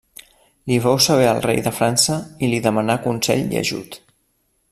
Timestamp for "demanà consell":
2.69-3.47